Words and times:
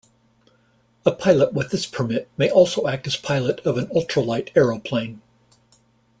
A 1.05 1.11
pilot 1.11 1.53
with 1.53 1.69
this 1.69 1.85
permit 1.85 2.27
may 2.35 2.49
also 2.49 2.87
act 2.87 3.05
as 3.05 3.15
pilot 3.15 3.59
of 3.59 3.77
an 3.77 3.87
ultra-light 3.95 4.49
aeroplane. 4.55 5.21